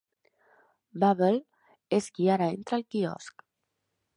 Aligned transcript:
"Babble", 1.03 1.37
és 1.99 2.09
qui 2.17 2.33
ara 2.37 2.51
entra 2.55 2.81
al 2.81 2.87
quiosc. 2.97 3.47